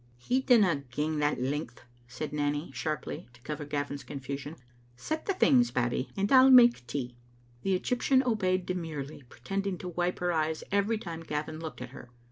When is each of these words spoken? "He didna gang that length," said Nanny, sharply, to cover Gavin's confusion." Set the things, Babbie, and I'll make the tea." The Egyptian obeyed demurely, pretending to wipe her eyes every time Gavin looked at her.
"He 0.17 0.39
didna 0.41 0.77
gang 0.89 1.19
that 1.19 1.39
length," 1.39 1.83
said 2.07 2.33
Nanny, 2.33 2.71
sharply, 2.73 3.29
to 3.33 3.41
cover 3.41 3.65
Gavin's 3.65 4.03
confusion." 4.03 4.55
Set 4.97 5.27
the 5.27 5.35
things, 5.35 5.69
Babbie, 5.69 6.09
and 6.17 6.31
I'll 6.31 6.49
make 6.49 6.73
the 6.73 6.81
tea." 6.87 7.15
The 7.61 7.75
Egyptian 7.75 8.23
obeyed 8.23 8.65
demurely, 8.65 9.21
pretending 9.29 9.77
to 9.77 9.89
wipe 9.89 10.17
her 10.17 10.33
eyes 10.33 10.63
every 10.71 10.97
time 10.97 11.19
Gavin 11.21 11.59
looked 11.59 11.83
at 11.83 11.89
her. 11.91 12.09